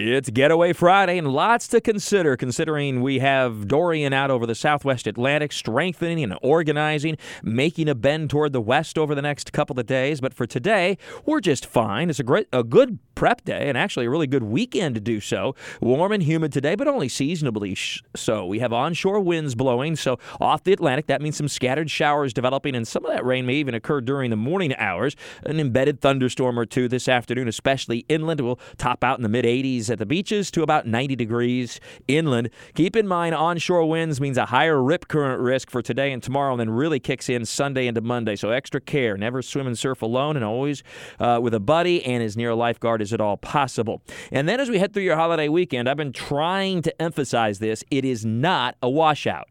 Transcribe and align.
It's 0.00 0.30
Getaway 0.30 0.74
Friday 0.74 1.18
and 1.18 1.26
lots 1.26 1.66
to 1.68 1.80
consider 1.80 2.36
considering 2.36 3.02
we 3.02 3.18
have 3.18 3.66
Dorian 3.66 4.12
out 4.12 4.30
over 4.30 4.46
the 4.46 4.54
southwest 4.54 5.08
Atlantic, 5.08 5.50
strengthening 5.50 6.22
and 6.22 6.38
organizing, 6.40 7.16
making 7.42 7.88
a 7.88 7.96
bend 7.96 8.30
toward 8.30 8.52
the 8.52 8.60
west 8.60 8.96
over 8.96 9.16
the 9.16 9.22
next 9.22 9.52
couple 9.52 9.76
of 9.80 9.86
days. 9.86 10.20
But 10.20 10.34
for 10.34 10.46
today, 10.46 10.98
we're 11.26 11.40
just 11.40 11.66
fine. 11.66 12.10
It's 12.10 12.20
a 12.20 12.22
great, 12.22 12.46
a 12.52 12.62
good 12.62 13.00
prep 13.18 13.44
day 13.44 13.68
and 13.68 13.76
actually 13.76 14.06
a 14.06 14.10
really 14.10 14.28
good 14.28 14.44
weekend 14.44 14.94
to 14.94 15.00
do 15.00 15.18
so. 15.18 15.52
Warm 15.80 16.12
and 16.12 16.22
humid 16.22 16.52
today, 16.52 16.76
but 16.76 16.86
only 16.86 17.08
seasonably 17.08 17.74
sh- 17.74 18.00
so. 18.14 18.46
We 18.46 18.60
have 18.60 18.72
onshore 18.72 19.18
winds 19.18 19.56
blowing, 19.56 19.96
so 19.96 20.20
off 20.40 20.62
the 20.62 20.72
Atlantic, 20.72 21.08
that 21.08 21.20
means 21.20 21.36
some 21.36 21.48
scattered 21.48 21.90
showers 21.90 22.32
developing, 22.32 22.76
and 22.76 22.86
some 22.86 23.04
of 23.04 23.10
that 23.10 23.24
rain 23.24 23.44
may 23.44 23.54
even 23.54 23.74
occur 23.74 24.00
during 24.00 24.30
the 24.30 24.36
morning 24.36 24.72
hours. 24.76 25.16
An 25.44 25.58
embedded 25.58 26.00
thunderstorm 26.00 26.56
or 26.56 26.64
two 26.64 26.86
this 26.86 27.08
afternoon, 27.08 27.48
especially 27.48 28.06
inland, 28.08 28.40
will 28.40 28.60
top 28.76 29.02
out 29.02 29.18
in 29.18 29.24
the 29.24 29.28
mid 29.28 29.44
80s 29.44 29.90
at 29.90 29.98
the 29.98 30.06
beaches 30.06 30.52
to 30.52 30.62
about 30.62 30.86
90 30.86 31.16
degrees 31.16 31.80
inland. 32.06 32.50
Keep 32.76 32.94
in 32.94 33.08
mind, 33.08 33.34
onshore 33.34 33.84
winds 33.88 34.20
means 34.20 34.38
a 34.38 34.46
higher 34.46 34.80
rip 34.80 35.08
current 35.08 35.42
risk 35.42 35.72
for 35.72 35.82
today 35.82 36.12
and 36.12 36.22
tomorrow, 36.22 36.52
and 36.52 36.60
then 36.60 36.70
really 36.70 37.00
kicks 37.00 37.28
in 37.28 37.44
Sunday 37.44 37.88
into 37.88 38.00
Monday. 38.00 38.36
So 38.36 38.50
extra 38.50 38.80
care. 38.80 39.16
Never 39.16 39.42
swim 39.42 39.66
and 39.66 39.76
surf 39.76 40.02
alone, 40.02 40.36
and 40.36 40.44
always 40.44 40.84
uh, 41.18 41.40
with 41.42 41.52
a 41.52 41.60
buddy 41.60 42.04
and 42.04 42.22
as 42.22 42.36
near 42.36 42.50
a 42.50 42.54
lifeguard 42.54 43.02
as 43.02 43.07
at 43.12 43.20
all 43.20 43.36
possible. 43.36 44.02
And 44.30 44.48
then 44.48 44.60
as 44.60 44.70
we 44.70 44.78
head 44.78 44.92
through 44.92 45.02
your 45.02 45.16
holiday 45.16 45.48
weekend, 45.48 45.88
I've 45.88 45.96
been 45.96 46.12
trying 46.12 46.82
to 46.82 47.02
emphasize 47.02 47.58
this 47.58 47.84
it 47.90 48.04
is 48.04 48.24
not 48.24 48.76
a 48.82 48.88
washout. 48.88 49.48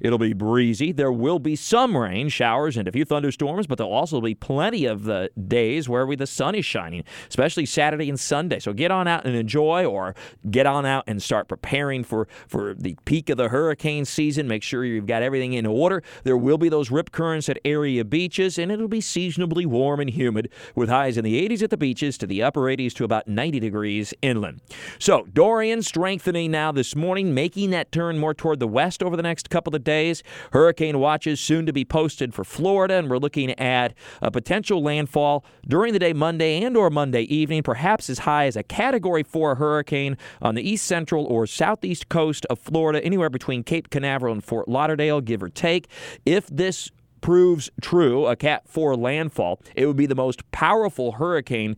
It'll 0.00 0.18
be 0.18 0.32
breezy. 0.32 0.92
There 0.92 1.12
will 1.12 1.38
be 1.38 1.56
some 1.56 1.96
rain, 1.96 2.28
showers, 2.28 2.76
and 2.76 2.86
a 2.88 2.92
few 2.92 3.04
thunderstorms, 3.04 3.66
but 3.66 3.78
there'll 3.78 3.92
also 3.92 4.20
be 4.20 4.34
plenty 4.34 4.84
of 4.84 5.04
the 5.04 5.30
days 5.46 5.88
where 5.88 6.06
we, 6.06 6.16
the 6.16 6.26
sun 6.26 6.54
is 6.54 6.64
shining, 6.64 7.04
especially 7.28 7.66
Saturday 7.66 8.08
and 8.08 8.18
Sunday. 8.18 8.58
So 8.58 8.72
get 8.72 8.90
on 8.90 9.08
out 9.08 9.26
and 9.26 9.34
enjoy, 9.34 9.84
or 9.84 10.14
get 10.50 10.66
on 10.66 10.86
out 10.86 11.04
and 11.06 11.22
start 11.22 11.48
preparing 11.48 12.04
for, 12.04 12.28
for 12.48 12.74
the 12.74 12.96
peak 13.04 13.30
of 13.30 13.36
the 13.36 13.48
hurricane 13.48 14.04
season. 14.04 14.48
Make 14.48 14.62
sure 14.62 14.84
you've 14.84 15.06
got 15.06 15.22
everything 15.22 15.54
in 15.54 15.66
order. 15.66 16.02
There 16.24 16.36
will 16.36 16.58
be 16.58 16.68
those 16.68 16.90
rip 16.90 17.12
currents 17.12 17.48
at 17.48 17.58
area 17.64 18.04
beaches, 18.04 18.58
and 18.58 18.70
it'll 18.70 18.88
be 18.88 19.00
seasonably 19.00 19.66
warm 19.66 20.00
and 20.00 20.10
humid 20.10 20.50
with 20.74 20.88
highs 20.88 21.16
in 21.16 21.24
the 21.24 21.48
80s 21.48 21.62
at 21.62 21.70
the 21.70 21.76
beaches 21.76 22.18
to 22.18 22.26
the 22.26 22.42
upper 22.42 22.62
80s 22.62 22.92
to 22.94 23.04
about 23.04 23.28
90 23.28 23.60
degrees 23.60 24.14
inland. 24.22 24.60
So 24.98 25.26
Dorian 25.32 25.82
strengthening 25.82 26.50
now 26.50 26.72
this 26.72 26.94
morning, 26.94 27.34
making 27.34 27.70
that 27.70 27.92
turn 27.92 28.18
more 28.18 28.34
toward 28.34 28.60
the 28.60 28.68
west 28.68 29.02
over 29.02 29.16
the 29.16 29.22
next 29.22 29.50
couple 29.50 29.74
of 29.74 29.84
days. 29.86 30.22
Hurricane 30.52 30.98
watches 30.98 31.40
soon 31.40 31.64
to 31.64 31.72
be 31.72 31.86
posted 31.86 32.34
for 32.34 32.44
Florida, 32.44 32.94
and 32.94 33.08
we're 33.08 33.16
looking 33.16 33.58
at 33.58 33.94
a 34.20 34.30
potential 34.30 34.82
landfall 34.82 35.46
during 35.66 35.94
the 35.94 35.98
day 35.98 36.12
Monday 36.12 36.62
and 36.62 36.76
or 36.76 36.90
Monday 36.90 37.22
evening, 37.22 37.62
perhaps 37.62 38.10
as 38.10 38.18
high 38.20 38.44
as 38.44 38.56
a 38.56 38.62
Category 38.62 39.22
4 39.22 39.54
hurricane 39.54 40.18
on 40.42 40.54
the 40.54 40.68
east 40.68 40.84
central 40.84 41.24
or 41.24 41.46
southeast 41.46 42.10
coast 42.10 42.44
of 42.50 42.58
Florida, 42.58 43.02
anywhere 43.02 43.30
between 43.30 43.62
Cape 43.62 43.88
Canaveral 43.88 44.34
and 44.34 44.44
Fort 44.44 44.68
Lauderdale, 44.68 45.22
give 45.22 45.42
or 45.42 45.48
take. 45.48 45.88
If 46.26 46.48
this 46.48 46.90
proves 47.22 47.70
true, 47.80 48.26
a 48.26 48.36
Cat 48.36 48.68
4 48.68 48.96
landfall, 48.96 49.60
it 49.74 49.86
would 49.86 49.96
be 49.96 50.06
the 50.06 50.14
most 50.14 50.48
powerful 50.50 51.12
hurricane 51.12 51.76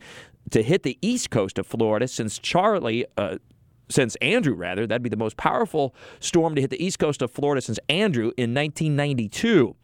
to 0.51 0.63
hit 0.63 0.83
the 0.83 0.97
east 1.01 1.29
coast 1.29 1.57
of 1.59 1.67
Florida 1.67 2.07
since 2.07 2.39
Charley, 2.39 3.05
Uh, 3.17 3.37
since 3.89 4.15
Andrew, 4.17 4.53
rather, 4.53 4.85
that'd 4.85 5.03
be 5.03 5.09
the 5.09 5.17
most 5.17 5.37
powerful 5.37 5.95
storm 6.19 6.55
to 6.55 6.61
hit 6.61 6.69
the 6.69 6.83
east 6.83 6.99
coast 6.99 7.21
of 7.21 7.31
Florida 7.31 7.61
since 7.61 7.79
Andrew 7.89 8.31
in 8.37 8.53
1992 8.53 9.75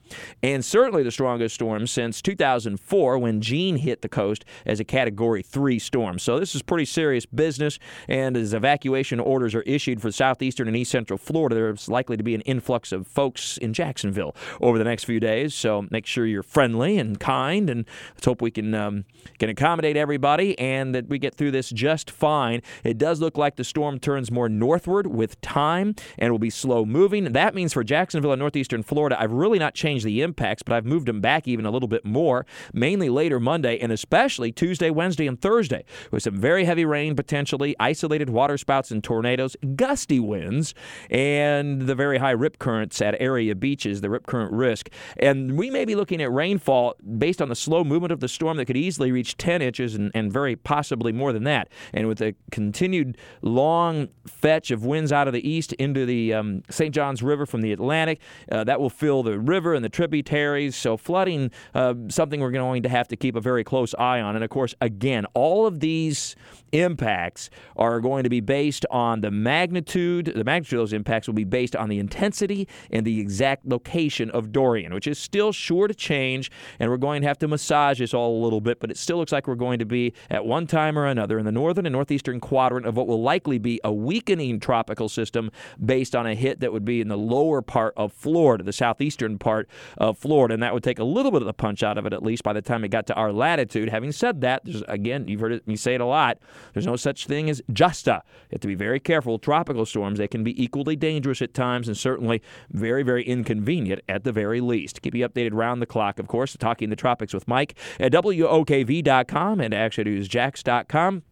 and 0.43 0.63
certainly 0.63 1.03
the 1.03 1.11
strongest 1.11 1.55
storm 1.55 1.87
since 1.87 2.21
2004 2.21 3.17
when 3.17 3.41
Jeanne 3.41 3.77
hit 3.77 4.01
the 4.01 4.09
coast 4.09 4.45
as 4.65 4.79
a 4.79 4.83
Category 4.83 5.41
3 5.41 5.79
storm. 5.79 6.19
So 6.19 6.39
this 6.39 6.55
is 6.55 6.61
pretty 6.61 6.85
serious 6.85 7.25
business, 7.25 7.79
and 8.07 8.37
as 8.37 8.53
evacuation 8.53 9.19
orders 9.19 9.55
are 9.55 9.61
issued 9.63 10.01
for 10.01 10.11
southeastern 10.11 10.67
and 10.67 10.77
east 10.77 10.91
central 10.91 11.17
Florida, 11.17 11.55
there's 11.55 11.89
likely 11.89 12.17
to 12.17 12.23
be 12.23 12.35
an 12.35 12.41
influx 12.41 12.91
of 12.91 13.07
folks 13.07 13.57
in 13.57 13.73
Jacksonville 13.73 14.35
over 14.61 14.77
the 14.77 14.83
next 14.83 15.05
few 15.05 15.19
days. 15.19 15.53
So 15.55 15.87
make 15.89 16.05
sure 16.05 16.25
you're 16.25 16.43
friendly 16.43 16.97
and 16.97 17.19
kind, 17.19 17.69
and 17.69 17.85
let's 18.15 18.25
hope 18.25 18.41
we 18.41 18.51
can 18.51 18.73
um, 18.73 19.05
can 19.39 19.49
accommodate 19.49 19.97
everybody 19.97 20.57
and 20.59 20.93
that 20.93 21.07
we 21.07 21.17
get 21.17 21.35
through 21.35 21.51
this 21.51 21.69
just 21.69 22.11
fine. 22.11 22.61
It 22.83 22.97
does 22.97 23.21
look 23.21 23.37
like 23.37 23.55
the 23.55 23.63
storm 23.63 23.99
turns 23.99 24.31
more 24.31 24.49
northward 24.49 25.07
with 25.07 25.39
time 25.41 25.95
and 26.17 26.31
will 26.31 26.39
be 26.39 26.49
slow 26.49 26.85
moving. 26.85 27.31
That 27.33 27.55
means 27.55 27.73
for 27.73 27.83
Jacksonville 27.83 28.33
and 28.33 28.39
northeastern 28.39 28.83
Florida, 28.83 29.19
I've 29.19 29.31
really 29.31 29.59
not 29.59 29.73
changed 29.73 29.94
the 30.03 30.21
impacts, 30.21 30.63
but 30.63 30.75
I've 30.75 30.85
moved 30.85 31.07
them 31.07 31.21
back 31.21 31.47
even 31.47 31.65
a 31.65 31.71
little 31.71 31.87
bit 31.87 32.05
more, 32.05 32.45
mainly 32.73 33.09
later 33.09 33.39
Monday 33.39 33.79
and 33.79 33.91
especially 33.91 34.51
Tuesday, 34.51 34.89
Wednesday, 34.89 35.27
and 35.27 35.39
Thursday, 35.39 35.85
with 36.11 36.23
some 36.23 36.35
very 36.35 36.65
heavy 36.65 36.85
rain 36.85 37.15
potentially, 37.15 37.75
isolated 37.79 38.29
waterspouts 38.29 38.91
and 38.91 39.03
tornadoes, 39.03 39.55
gusty 39.75 40.19
winds, 40.19 40.73
and 41.09 41.83
the 41.83 41.95
very 41.95 42.17
high 42.17 42.31
rip 42.31 42.59
currents 42.59 43.01
at 43.01 43.15
area 43.19 43.55
beaches, 43.55 44.01
the 44.01 44.09
rip 44.09 44.25
current 44.25 44.51
risk. 44.51 44.89
And 45.17 45.57
we 45.57 45.69
may 45.69 45.85
be 45.85 45.95
looking 45.95 46.21
at 46.21 46.31
rainfall 46.31 46.95
based 47.17 47.41
on 47.41 47.49
the 47.49 47.55
slow 47.55 47.83
movement 47.83 48.11
of 48.11 48.19
the 48.19 48.27
storm 48.27 48.57
that 48.57 48.65
could 48.65 48.77
easily 48.77 49.11
reach 49.11 49.37
10 49.37 49.61
inches 49.61 49.95
and, 49.95 50.11
and 50.13 50.31
very 50.31 50.55
possibly 50.55 51.11
more 51.11 51.31
than 51.31 51.43
that. 51.43 51.69
And 51.93 52.07
with 52.07 52.17
the 52.17 52.35
continued 52.51 53.17
long 53.41 54.09
fetch 54.27 54.71
of 54.71 54.83
winds 54.85 55.11
out 55.11 55.27
of 55.27 55.33
the 55.33 55.47
east 55.47 55.73
into 55.73 56.05
the 56.05 56.33
um, 56.33 56.63
St. 56.69 56.93
Johns 56.93 57.21
River 57.21 57.45
from 57.45 57.61
the 57.61 57.71
Atlantic, 57.71 58.19
uh, 58.51 58.63
that 58.63 58.79
will 58.79 58.89
fill 58.89 59.23
the 59.23 59.39
river 59.39 59.73
and 59.73 59.84
the 59.85 59.89
tributaries. 59.89 60.75
So 60.75 60.97
flooding, 60.97 61.51
uh, 61.73 61.93
something 62.09 62.41
we're 62.41 62.51
going 62.51 62.83
to 62.83 62.89
have 62.89 63.07
to 63.09 63.15
keep 63.15 63.35
a 63.35 63.41
very 63.41 63.63
close 63.63 63.93
eye 63.95 64.19
on. 64.19 64.35
And 64.35 64.43
of 64.43 64.49
course, 64.49 64.75
again, 64.81 65.25
all 65.33 65.65
of 65.65 65.79
these 65.79 66.35
impacts 66.71 67.49
are 67.77 67.99
going 68.01 68.23
to 68.23 68.29
be 68.29 68.41
based 68.41 68.85
on 68.91 69.21
the 69.21 69.31
magnitude. 69.31 70.33
The 70.35 70.43
magnitude 70.43 70.79
of 70.79 70.81
those 70.81 70.93
impacts 70.93 71.27
will 71.27 71.35
be 71.35 71.43
based 71.43 71.75
on 71.75 71.89
the 71.89 71.99
intensity 71.99 72.67
and 72.91 73.05
the 73.05 73.19
exact 73.19 73.65
location 73.65 74.29
of 74.31 74.51
Dorian, 74.51 74.93
which 74.93 75.07
is 75.07 75.17
still 75.17 75.51
sure 75.51 75.87
to 75.87 75.93
change. 75.93 76.51
And 76.79 76.89
we're 76.89 76.97
going 76.97 77.21
to 77.21 77.27
have 77.27 77.37
to 77.39 77.47
massage 77.47 77.99
this 77.99 78.13
all 78.13 78.41
a 78.41 78.43
little 78.43 78.61
bit, 78.61 78.79
but 78.79 78.91
it 78.91 78.97
still 78.97 79.17
looks 79.17 79.31
like 79.31 79.47
we're 79.47 79.55
going 79.55 79.79
to 79.79 79.85
be 79.85 80.13
at 80.29 80.45
one 80.45 80.67
time 80.67 80.97
or 80.97 81.05
another 81.05 81.39
in 81.39 81.45
the 81.45 81.51
northern 81.51 81.85
and 81.85 81.93
northeastern 81.93 82.39
quadrant 82.39 82.85
of 82.85 82.97
what 82.97 83.07
will 83.07 83.21
likely 83.21 83.57
be 83.57 83.79
a 83.83 83.93
weakening 83.93 84.59
tropical 84.59 85.07
system 85.07 85.51
based 85.83 86.15
on 86.15 86.25
a 86.25 86.35
hit 86.35 86.59
that 86.59 86.73
would 86.73 86.85
be 86.85 87.01
in 87.01 87.07
the 87.07 87.17
lower 87.17 87.61
part 87.61 87.93
of 87.95 88.11
Florida, 88.11 88.63
the 88.63 88.73
southeastern 88.73 89.37
part 89.37 89.69
of 89.97 90.17
Florida. 90.17 90.53
And 90.53 90.63
that 90.63 90.73
would 90.73 90.83
take 90.83 90.99
a 90.99 91.03
little 91.03 91.31
bit 91.31 91.41
of 91.41 91.45
the 91.45 91.53
punch 91.53 91.83
out 91.83 91.97
of 91.97 92.05
it, 92.05 92.13
at 92.13 92.23
least 92.23 92.43
by 92.43 92.53
the 92.53 92.61
time 92.61 92.83
it 92.83 92.89
got 92.89 93.07
to 93.07 93.13
our 93.15 93.31
latitude. 93.31 93.89
Having 93.89 94.11
said 94.13 94.41
that, 94.41 94.63
again, 94.87 95.27
you've 95.27 95.41
heard 95.41 95.65
me 95.67 95.75
say 95.75 95.95
it 95.95 96.01
a 96.01 96.05
lot. 96.05 96.37
There's 96.73 96.85
no 96.85 96.95
such 96.95 97.27
thing 97.27 97.49
as 97.49 97.61
justa. 97.71 98.23
You 98.25 98.55
have 98.55 98.61
to 98.61 98.67
be 98.67 98.75
very 98.75 98.99
careful. 98.99 99.39
Tropical 99.39 99.85
storms, 99.85 100.17
they 100.19 100.27
can 100.27 100.43
be 100.43 100.61
equally 100.61 100.95
dangerous 100.95 101.41
at 101.41 101.53
times 101.53 101.87
and 101.87 101.97
certainly 101.97 102.41
very, 102.71 103.03
very 103.03 103.23
inconvenient 103.23 104.01
at 104.07 104.23
the 104.23 104.31
very 104.31 104.61
least. 104.61 105.01
Keep 105.01 105.15
you 105.15 105.27
updated 105.27 105.51
round 105.53 105.81
the 105.81 105.85
clock, 105.85 106.19
of 106.19 106.27
course. 106.27 106.55
Talking 106.57 106.89
the 106.89 106.95
tropics 106.95 107.33
with 107.33 107.47
Mike 107.47 107.75
at 107.99 108.11
WOKV.com 108.11 109.59
and 109.59 109.73
ActionNewsJax.com. 109.73 111.23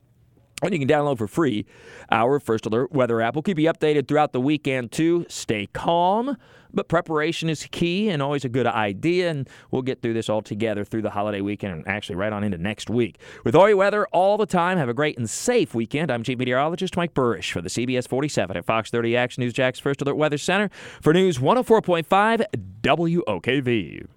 And 0.64 0.72
you 0.72 0.80
can 0.80 0.88
download 0.88 1.18
for 1.18 1.28
free 1.28 1.66
our 2.10 2.40
First 2.40 2.66
Alert 2.66 2.94
Weather 2.94 3.20
app. 3.22 3.36
We'll 3.36 3.42
keep 3.42 3.60
you 3.60 3.70
updated 3.72 4.08
throughout 4.08 4.32
the 4.32 4.40
weekend, 4.40 4.94
too. 4.94 5.26
Stay 5.28 5.68
calm, 5.74 6.38
but 6.74 6.88
preparation 6.88 7.50
is 7.50 7.68
key 7.70 8.10
and 8.10 8.22
always 8.22 8.46
a 8.46 8.50
good 8.50 8.66
idea. 8.66 9.30
And 9.30 9.50
we'll 9.72 9.82
get 9.82 10.02
through 10.02 10.14
this 10.14 10.30
all 10.30 10.42
together 10.42 10.86
through 10.86 11.02
the 11.02 11.10
holiday 11.10 11.42
weekend 11.42 11.74
and 11.74 11.86
actually 11.86 12.16
right 12.16 12.32
on 12.32 12.46
into 12.46 12.58
next 12.58 12.90
week. 12.90 13.20
With 13.44 13.56
all 13.56 13.68
your 13.68 13.76
weather 13.76 14.08
all 14.14 14.38
the 14.38 14.46
time, 14.46 14.78
have 14.78 14.88
a 14.88 14.94
great 14.94 15.18
and 15.18 15.30
safe 15.30 15.76
weekend. 15.76 16.10
I'm 16.10 16.24
Chief 16.24 16.38
Meteorologist 16.38 16.96
Mike 16.96 17.14
Buresh 17.14 17.52
for 17.52 17.62
the 17.62 17.70
CBS 17.70 18.08
47 18.08 18.56
at 18.56 18.64
Fox 18.64 18.90
30 18.90 19.18
Action 19.18 19.42
News 19.42 19.52
Jax 19.52 19.80
First 19.80 20.02
Alert 20.02 20.16
Weather 20.16 20.38
Center 20.38 20.70
for 21.02 21.14
News 21.14 21.40
104.5 21.40 22.46
WOKV. 22.82 24.08